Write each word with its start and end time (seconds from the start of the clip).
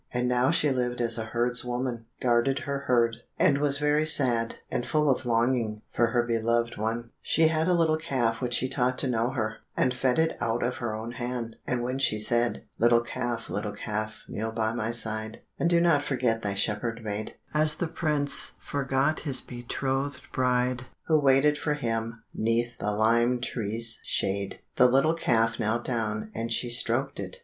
And 0.11 0.27
now 0.27 0.49
she 0.49 0.71
lived 0.71 0.99
as 0.99 1.19
a 1.19 1.25
herdswoman, 1.27 2.05
guarded 2.19 2.61
her 2.65 2.79
herd, 2.87 3.17
and 3.37 3.59
was 3.59 3.77
very 3.77 4.03
sad 4.03 4.55
and 4.71 4.87
full 4.87 5.07
of 5.11 5.27
longing 5.27 5.83
for 5.93 6.07
her 6.07 6.23
beloved 6.23 6.75
one; 6.75 7.11
she 7.21 7.49
had 7.49 7.67
a 7.67 7.73
little 7.75 7.97
calf 7.97 8.41
which 8.41 8.55
she 8.55 8.67
taught 8.67 8.97
to 8.97 9.07
know 9.07 9.29
her, 9.29 9.57
and 9.77 9.93
fed 9.93 10.17
it 10.17 10.35
out 10.41 10.63
of 10.63 10.77
her 10.77 10.95
own 10.95 11.11
hand, 11.11 11.55
and 11.67 11.83
when 11.83 11.99
she 11.99 12.17
said, 12.17 12.63
"Little 12.79 13.01
calf, 13.01 13.47
little 13.47 13.73
calf, 13.73 14.23
kneel 14.27 14.51
by 14.51 14.73
my 14.73 14.89
side, 14.89 15.43
And 15.59 15.69
do 15.69 15.79
not 15.79 16.01
forget 16.01 16.41
thy 16.41 16.55
shepherd 16.55 17.03
maid, 17.03 17.35
As 17.53 17.75
the 17.75 17.87
prince 17.87 18.53
forgot 18.59 19.19
his 19.19 19.39
betrothed 19.39 20.31
bride, 20.31 20.87
Who 21.09 21.19
waited 21.19 21.59
for 21.59 21.75
him 21.75 22.23
'neath 22.33 22.75
the 22.79 22.91
lime 22.91 23.39
tree's 23.39 23.99
shade." 24.01 24.61
the 24.77 24.87
little 24.87 25.13
calf 25.13 25.59
knelt 25.59 25.85
down, 25.85 26.31
and 26.33 26.51
she 26.51 26.71
stroked 26.71 27.19
it. 27.19 27.37